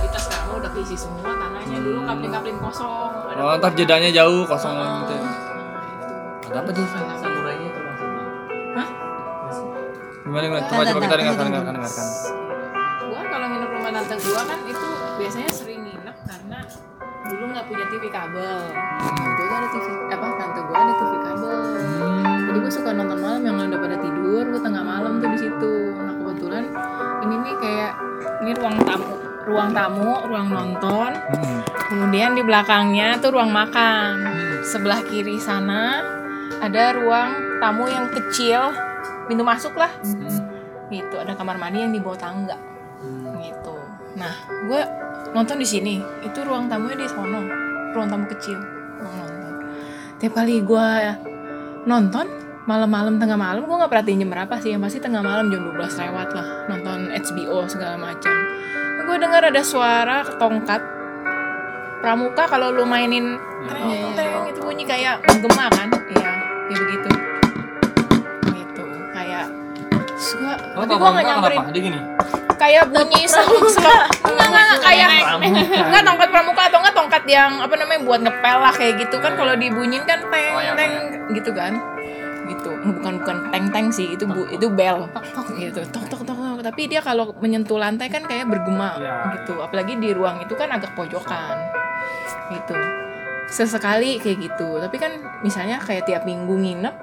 kita 0.00 0.18
sekarang 0.18 0.48
tanahnya. 1.22 1.76
Dulu 1.80 2.00
hmm. 2.04 2.60
kosong. 2.60 3.10
Oh 3.40 3.56
ntar 3.56 3.72
jedanya 3.72 4.10
jauh 4.12 4.42
kosong 4.44 4.76
oh. 4.76 5.04
gitu 5.04 5.14
ya. 5.16 5.28
ada 6.50 6.66
apa 6.66 6.70
di 6.74 6.82
sana 6.82 7.14
samurainya 7.14 7.68
tuh 7.70 7.82
maksudnya 7.86 8.24
hah? 8.74 8.88
Gimana 10.26 10.44
gimana? 10.50 10.62
Coba 10.66 10.82
coba 10.82 11.00
kita 11.06 11.16
dengarkan 11.22 11.44
dengarkan 11.46 11.72
dengarkan. 11.78 12.06
Gua 13.06 13.22
kalau 13.30 13.46
nginep 13.54 13.70
rumah 13.70 13.90
tante 13.94 14.14
gua 14.18 14.42
kan 14.42 14.58
itu 14.66 14.88
biasanya 15.14 15.50
sering 15.54 15.80
nginep 15.86 16.16
karena 16.26 16.58
dulu 17.30 17.44
nggak 17.54 17.66
punya 17.70 17.84
TV 17.86 18.04
kabel. 18.10 18.58
Hmm. 18.74 19.30
Itu 19.30 19.42
ada 19.46 19.68
TV 19.70 19.86
apa? 20.10 20.26
Tante 20.36 20.60
gua 20.66 20.76
ada 20.76 20.92
TV 20.98 21.12
kabel. 21.22 21.58
Jadi 22.50 22.58
gue 22.66 22.72
suka 22.74 22.90
nonton 22.90 23.18
malam 23.22 23.42
yang 23.46 23.54
udah 23.62 23.78
pada 23.78 23.96
tidur 24.02 24.42
gue 24.42 24.58
tengah 24.58 24.82
malam 24.82 25.22
tuh 25.22 25.30
di 25.30 25.38
situ. 25.38 25.74
Nah 25.94 26.14
kebetulan 26.18 26.64
ini 27.30 27.46
nih 27.46 27.54
kayak 27.62 27.92
ini 28.42 28.50
ruang 28.58 28.76
tamu 28.82 29.14
ruang 29.46 29.70
tamu 29.70 30.10
ruang 30.26 30.48
nonton. 30.50 31.10
Hmm. 31.14 31.62
kemudian 31.90 32.34
di 32.34 32.42
belakangnya 32.42 33.22
tuh 33.22 33.34
ruang 33.34 33.54
makan. 33.54 34.18
Sebelah 34.66 35.02
kiri 35.06 35.38
sana 35.38 36.02
ada 36.58 36.94
ruang 36.98 37.62
tamu 37.62 37.86
yang 37.86 38.10
kecil. 38.10 38.74
Pintu 39.30 39.46
masuk 39.46 39.78
lah. 39.78 39.90
Gitu 40.90 41.14
ada 41.14 41.38
kamar 41.38 41.54
mandi 41.54 41.86
yang 41.86 41.94
di 41.94 42.02
bawah 42.02 42.18
tangga. 42.18 42.58
Gitu. 43.38 43.76
Nah 44.18 44.34
gue 44.66 44.82
nonton 45.30 45.58
di 45.62 45.66
sini. 45.66 46.02
Itu 46.26 46.42
ruang 46.42 46.66
tamunya 46.66 46.98
di 46.98 47.06
sono 47.06 47.46
ruang 47.94 48.10
tamu 48.10 48.26
kecil. 48.26 48.58
Ruang 48.98 49.14
nonton. 49.14 49.54
Tiap 50.18 50.32
kali 50.34 50.62
gue 50.66 50.88
nonton 51.86 52.26
malam-malam 52.60 53.16
tengah 53.16 53.34
malam 53.34 53.64
gue 53.64 53.72
nggak 53.72 53.90
perhatiin 53.90 54.20
jam 54.20 54.30
berapa 54.30 54.54
sih 54.60 54.70
yang 54.72 54.82
pasti 54.84 55.00
tengah 55.00 55.24
malam 55.24 55.48
jam 55.48 55.64
12 55.64 55.80
lewat 55.80 56.28
lah 56.36 56.46
nonton 56.68 56.98
HBO 57.10 57.64
segala 57.66 57.96
macam. 57.96 58.34
Gue 59.02 59.16
dengar 59.16 59.42
ada 59.42 59.62
suara 59.64 60.22
tongkat 60.38 60.82
pramuka 62.00 62.44
kalau 62.46 62.70
lu 62.70 62.84
mainin 62.84 63.36
teng 63.66 64.14
teng 64.14 64.44
itu 64.46 64.60
bunyi 64.60 64.84
kayak 64.84 65.18
menggema 65.24 65.66
kan? 65.68 65.88
Iya 66.10 66.30
kayak 66.68 66.80
begitu. 66.84 67.10
Gitu 68.46 68.84
kayak 69.10 69.46
gua, 70.36 70.54
Oh, 70.76 70.84
tapi 70.84 70.94
gue 70.94 71.10
nggak 71.10 71.26
nyamperin? 71.26 71.60
Dia 71.70 71.82
gini. 71.82 72.00
kayak 72.60 72.92
bunyi 72.92 73.24
seluk 73.24 73.72
seluk 73.72 74.04
enggak 74.20 74.52
enggak 74.52 74.80
kayak 74.84 75.08
enggak 75.64 76.02
tongkat 76.04 76.28
pramuka 76.28 76.62
atau 76.68 76.78
enggak 76.84 76.92
tongkat 76.92 77.24
yang 77.24 77.56
apa 77.56 77.72
namanya 77.72 78.04
buat 78.04 78.20
ngepel 78.20 78.58
lah 78.60 78.68
kayak 78.68 79.00
gitu 79.00 79.16
kan 79.16 79.32
kalau 79.32 79.56
dibunyiin 79.56 80.04
kan 80.04 80.20
teng 80.20 80.52
Oh, 80.52 80.60
iya, 80.60 80.76
teng 80.76 80.92
gitu 81.32 81.56
kan 81.56 81.72
gitu 82.50 82.70
bukan 82.74 83.22
bukan 83.22 83.36
teng 83.54 83.66
teng 83.70 83.86
sih 83.94 84.10
itu 84.14 84.26
bu 84.26 84.44
itu 84.50 84.66
bel. 84.66 85.06
Gitu 85.54 85.80
tok 85.90 86.06
tok 86.10 86.22
tok 86.26 86.36
tok. 86.36 86.60
tapi 86.66 86.90
dia 86.90 87.00
kalau 87.00 87.30
menyentuh 87.38 87.78
lantai 87.78 88.10
kan 88.10 88.26
kayak 88.26 88.50
bergema 88.50 88.98
Iya, 88.98 89.16
gitu. 89.40 89.62
Apalagi 89.62 89.96
di 90.02 90.10
ruang 90.10 90.42
itu 90.42 90.52
kan 90.58 90.68
agak 90.74 90.92
pojokan. 90.98 91.56
Gitu. 92.50 92.76
Sesekali 93.50 94.18
kayak 94.18 94.38
gitu. 94.50 94.78
Tapi 94.82 94.96
kan 94.98 95.12
misalnya 95.46 95.78
kayak 95.78 96.06
tiap 96.06 96.22
minggu 96.26 96.54
nginep 96.54 96.94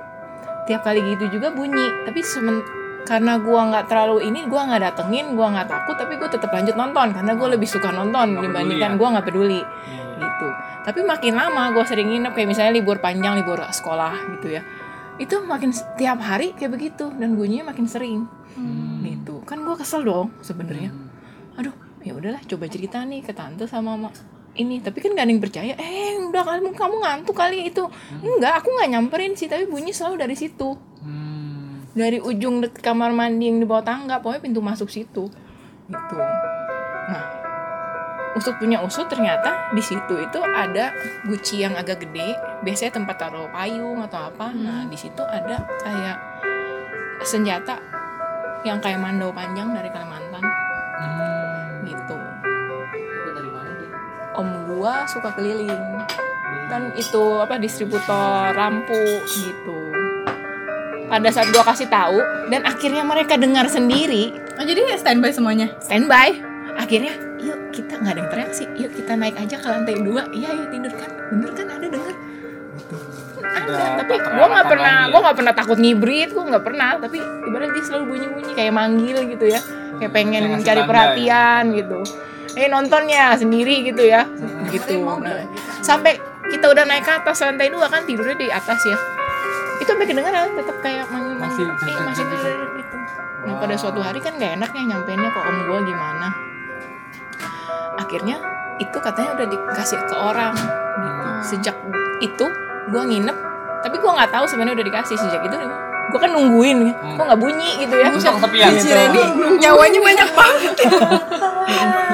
tiap 0.68 0.84
kali 0.84 1.00
gitu 1.16 1.40
juga 1.40 1.56
bunyi. 1.56 2.04
Tapi 2.04 2.20
semen 2.22 2.60
karena 3.08 3.40
gua 3.40 3.72
nggak 3.72 3.86
terlalu 3.88 4.28
ini 4.28 4.44
gua 4.52 4.68
nggak 4.68 4.84
datengin 4.92 5.32
gua 5.32 5.56
nggak 5.56 5.72
takut 5.72 5.96
tapi 5.96 6.20
gua 6.20 6.28
tetap 6.28 6.52
lanjut 6.52 6.76
nonton. 6.76 7.16
Karena 7.16 7.32
gua 7.40 7.48
lebih 7.56 7.68
suka 7.72 7.90
nonton 7.96 8.36
Nggak 8.36 8.44
dibandingkan 8.52 8.92
ya? 8.94 8.98
gua 9.00 9.08
nggak 9.16 9.26
peduli. 9.32 9.62
Iya. 9.64 10.04
gitu. 10.18 10.48
Tapi 10.88 11.00
makin 11.04 11.34
lama 11.36 11.72
gua 11.72 11.84
sering 11.88 12.08
nginep 12.12 12.32
kayak 12.36 12.48
misalnya 12.52 12.74
libur 12.76 12.98
panjang 13.00 13.36
libur 13.40 13.60
sekolah 13.60 14.14
gitu 14.38 14.60
ya 14.60 14.64
itu 15.18 15.36
makin 15.44 15.74
setiap 15.74 16.22
hari 16.22 16.54
kayak 16.54 16.78
begitu 16.78 17.10
dan 17.18 17.34
bunyinya 17.34 17.74
makin 17.74 17.90
sering. 17.90 18.30
Gitu. 19.02 19.42
Kan 19.46 19.66
gua 19.66 19.78
kesel 19.78 20.06
dong 20.06 20.34
sebenarnya. 20.46 20.94
Aduh 21.58 21.74
ya 22.06 22.14
udahlah 22.16 22.40
coba 22.46 22.66
cerita 22.70 23.02
nih 23.04 23.26
ke 23.26 23.34
tante 23.34 23.66
sama 23.66 23.98
mama 23.98 24.10
ini. 24.58 24.82
Tapi 24.82 24.98
kan 25.02 25.14
gak 25.14 25.26
ada 25.26 25.32
yang 25.34 25.44
percaya. 25.44 25.74
Eh 25.78 26.18
udah 26.22 26.44
kamu 26.46 26.74
kamu 26.78 26.96
ngantuk 27.02 27.36
kali 27.38 27.70
itu. 27.70 27.84
Enggak 28.22 28.62
aku 28.62 28.70
nggak 28.74 28.90
nyamperin 28.94 29.34
sih 29.34 29.50
tapi 29.50 29.66
bunyi 29.66 29.94
selalu 29.94 30.26
dari 30.26 30.36
situ. 30.38 30.78
Hmm. 30.98 31.88
dari 31.98 32.22
ujung 32.22 32.62
kamar 32.78 33.10
mandi 33.10 33.50
yang 33.50 33.58
di 33.58 33.66
bawah 33.66 33.82
tangga 33.82 34.22
pokoknya 34.22 34.42
pintu 34.46 34.62
masuk 34.62 34.86
situ. 34.86 35.34
Gitu. 35.90 36.16
nah 36.20 36.57
usut 38.38 38.54
punya 38.62 38.78
usut 38.86 39.10
ternyata 39.10 39.74
di 39.74 39.82
situ 39.82 40.14
itu 40.22 40.40
ada 40.40 40.94
guci 41.26 41.66
yang 41.66 41.74
agak 41.74 42.06
gede. 42.06 42.38
Biasanya 42.62 43.02
tempat 43.02 43.18
taruh 43.18 43.50
payung 43.50 44.06
atau 44.06 44.30
apa. 44.30 44.54
Nah 44.54 44.86
di 44.86 44.94
situ 44.94 45.26
ada 45.26 45.66
kayak 45.82 46.18
senjata 47.26 47.82
yang 48.62 48.78
kayak 48.78 49.02
mandau 49.02 49.34
panjang 49.34 49.74
dari 49.74 49.90
Kalimantan. 49.90 50.46
Gitu. 51.90 52.18
Itu 52.94 53.30
dari 53.34 53.50
mana 53.50 53.72
dia? 53.82 53.90
om 54.38 54.50
gua 54.70 55.10
suka 55.10 55.34
keliling. 55.34 55.86
Kan 56.70 56.94
itu 56.94 57.24
apa 57.42 57.58
distributor 57.58 58.54
lampu 58.54 59.02
gitu. 59.26 59.78
Pada 61.08 61.32
saat 61.32 61.50
gua 61.50 61.64
kasih 61.64 61.90
tahu 61.90 62.20
dan 62.54 62.68
akhirnya 62.68 63.02
mereka 63.02 63.40
dengar 63.40 63.66
sendiri. 63.66 64.36
Oh 64.58 64.66
jadi 64.66 64.98
standby 65.00 65.32
semuanya? 65.32 65.70
standby 65.80 66.57
akhirnya 66.88 67.20
yuk 67.44 67.76
kita 67.76 68.00
nggak 68.00 68.14
ada 68.16 68.20
yang 68.24 68.30
teriak 68.32 68.52
sih. 68.56 68.68
Yuk 68.80 68.92
kita 68.96 69.20
naik 69.20 69.36
aja 69.36 69.60
ke 69.60 69.68
lantai 69.68 70.00
dua. 70.00 70.24
Iya 70.32 70.50
iya 70.56 70.66
tidur 70.72 70.94
kan? 70.96 71.12
Bener 71.36 71.52
kan? 71.52 71.68
Ada 71.68 71.88
denger. 71.92 72.16
Ada 73.44 73.84
tapi 74.00 74.16
gua 74.24 74.48
nggak 74.56 74.68
pernah 74.72 74.96
ya? 74.96 75.12
gua 75.12 75.20
nggak 75.28 75.38
pernah 75.44 75.54
takut 75.54 75.78
ngibrit 75.84 76.30
gua 76.32 76.46
nggak 76.48 76.64
pernah. 76.64 76.90
Tapi 77.04 77.18
ibaratnya 77.20 77.76
dia 77.76 77.84
selalu 77.84 78.04
bunyi 78.08 78.28
bunyi 78.32 78.52
kayak 78.56 78.72
manggil 78.74 79.18
gitu 79.28 79.46
ya. 79.52 79.60
Kayak 80.00 80.12
pengen 80.16 80.32
Kayak 80.32 80.52
ngasih 80.56 80.68
cari 80.72 80.82
perhatian 80.88 81.64
gitu. 81.76 82.00
Eh 82.56 82.68
nontonnya 82.72 83.24
sendiri 83.36 83.76
gitu 83.84 84.04
ya. 84.08 84.24
Gitu. 84.72 84.96
Nah, 85.04 85.44
sampai 85.84 86.16
kita 86.48 86.72
udah 86.72 86.88
naik 86.88 87.04
ke 87.04 87.12
atas 87.12 87.44
lantai 87.44 87.68
dua 87.68 87.92
kan 87.92 88.08
tidurnya 88.08 88.40
di 88.40 88.48
atas 88.48 88.80
ya. 88.88 88.96
Itu 89.84 89.92
sampai 89.92 90.08
kedengeran 90.08 90.56
tetap 90.56 90.80
kayak 90.80 91.06
manggil 91.12 91.36
Masih 91.36 91.68
manggil 91.68 91.92
eh, 91.92 92.00
masih 92.00 92.26
gitu. 92.80 92.96
Nah 93.44 93.54
pada 93.60 93.76
suatu 93.76 94.00
hari 94.00 94.24
kan 94.24 94.40
gak 94.40 94.56
enak 94.56 94.72
ya 94.72 94.84
nyampeinnya 94.96 95.30
ke 95.36 95.40
om 95.44 95.58
gua 95.68 95.80
gimana 95.84 96.48
akhirnya 97.98 98.38
itu 98.78 98.98
katanya 99.02 99.30
udah 99.34 99.48
dikasih 99.50 99.98
ke 100.06 100.16
orang 100.16 100.54
gitu. 100.54 101.28
sejak 101.44 101.76
itu 102.22 102.46
gua 102.88 103.04
nginep 103.04 103.38
tapi 103.82 103.96
gua 103.98 104.22
nggak 104.22 104.32
tahu 104.34 104.46
sebenarnya 104.46 104.82
udah 104.82 104.88
dikasih 104.90 105.18
sejak 105.18 105.42
itu. 105.44 105.58
Gua 106.08 106.20
kan 106.24 106.32
nungguin 106.32 106.78
kok 107.20 107.24
nggak 107.28 107.42
bunyi 107.42 107.84
gitu 107.84 107.96
ya. 108.00 108.08
Terus 108.10 108.24
yang 108.24 108.38
kesepian. 108.40 108.70
Si 108.80 108.90
Reni 108.90 109.24
nyawanya 109.60 110.00
banyak 110.00 110.30
banget. 110.32 110.72
Terus 110.80 111.02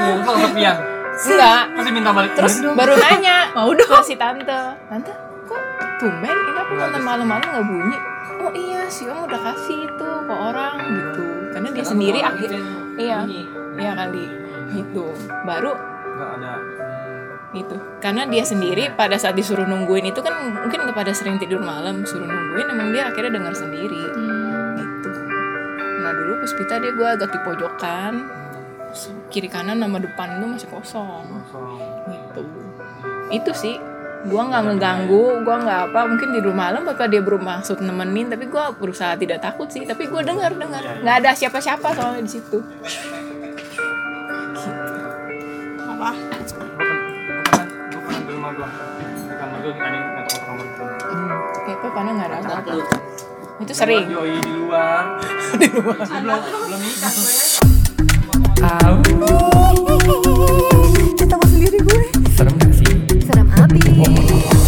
yang 0.02 0.20
kesepian. 0.26 0.76
enggak 1.14 1.62
Terus 1.78 1.86
diminta 1.86 2.10
balik. 2.10 2.32
terus 2.34 2.54
baru 2.74 2.98
nanya 2.98 3.38
Mau 3.56 3.70
dong. 3.70 4.02
si 4.02 4.18
tante 4.18 4.60
tante 4.90 5.14
kok 5.46 5.62
tumben? 6.02 6.26
Ini 6.34 6.58
aku 6.58 6.74
nonton 6.74 7.02
malam-malam 7.06 7.46
nggak 7.46 7.66
bunyi. 7.70 7.98
Oh 8.44 8.52
iya 8.52 8.82
si 8.90 9.06
om 9.06 9.24
udah 9.24 9.40
kasih 9.40 9.86
itu 9.86 10.10
ke 10.26 10.34
orang 10.34 10.74
gitu. 10.82 11.24
Karena 11.54 11.70
dia 11.70 11.86
sendiri 11.86 12.20
akhir 12.20 12.50
iya 12.98 13.20
iya 13.78 13.92
kali 13.94 14.26
gitu. 14.72 15.12
Baru 15.44 15.76
Enggak 16.14 16.30
ada. 16.40 16.54
gitu. 17.54 17.76
Karena 18.02 18.24
dia 18.30 18.46
sendiri 18.46 18.94
pada 18.94 19.18
saat 19.18 19.38
disuruh 19.38 19.66
nungguin 19.66 20.10
itu 20.10 20.22
kan 20.22 20.34
mungkin 20.64 20.90
kepada 20.90 21.14
sering 21.14 21.38
tidur 21.38 21.62
malam 21.62 22.02
suruh 22.06 22.26
nungguin 22.26 22.70
emang 22.70 22.90
dia 22.94 23.10
akhirnya 23.10 23.38
dengar 23.38 23.54
sendiri. 23.54 24.04
Gitu. 24.78 25.10
Nah 26.02 26.12
dulu 26.18 26.42
puspita 26.42 26.82
dia 26.82 26.92
gue 26.94 27.08
agak 27.08 27.30
di 27.34 27.40
pojokan 27.42 28.14
kiri 29.34 29.50
kanan 29.50 29.82
nama 29.82 29.98
depan 29.98 30.38
itu 30.38 30.46
masih 30.46 30.70
kosong. 30.70 31.26
Gitu. 32.10 32.42
Itu 33.34 33.52
sih. 33.58 33.78
Gua 34.24 34.48
nggak 34.48 34.64
ngeganggu 34.72 35.44
gua 35.44 35.60
nggak 35.60 35.80
apa 35.92 36.00
mungkin 36.08 36.32
tidur 36.32 36.56
malam 36.56 36.88
apa 36.88 37.12
dia 37.12 37.20
bermaksud 37.20 37.84
nemenin 37.84 38.32
tapi 38.32 38.48
gua 38.48 38.72
berusaha 38.72 39.20
tidak 39.20 39.44
takut 39.44 39.68
sih. 39.68 39.84
Tapi 39.84 40.08
gua 40.08 40.24
dengar 40.24 40.56
dengar. 40.56 40.80
Nggak 41.04 41.16
ada 41.26 41.32
siapa-siapa 41.36 41.92
soalnya 41.92 42.24
di 42.24 42.32
situ 42.32 42.64
Apa? 46.04 46.20
Gue 46.20 46.60
pernah, 47.48 47.64
gue 47.88 48.02
pernah 48.04 48.20
di 48.20 48.32
rumah 48.36 48.52
gue. 48.52 48.68
Di 49.24 49.36
kamar 49.40 49.58
gue 49.64 49.72
ada 49.72 49.88
yang 49.96 50.12
ngetok 50.20 50.40
kamar 50.44 50.66
gue. 50.68 50.88
kayak 51.64 51.80
apa 51.80 51.88
karena 51.96 52.10
nggak 52.12 52.28
ada 52.28 52.36
apa 52.44 52.52
Takut. 52.60 52.86
itu 53.64 53.72
sering 53.72 54.04
Yoi 54.12 54.36
di 54.44 54.52
luar. 54.52 55.04
di 55.64 55.68
rumah 55.72 55.96
Belum 56.04 56.40
belum 56.44 56.80
nikah 56.84 57.12
gue. 57.16 57.32
Ketawa 61.16 61.46
sendiri 61.48 61.80
gue. 61.80 62.02
Serem 62.36 62.52
gak 62.60 62.72
sih? 62.76 62.92
Serem 63.24 63.48
abis 63.48 64.63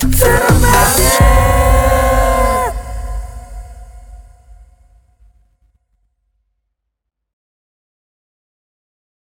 podcast. 0.00 0.53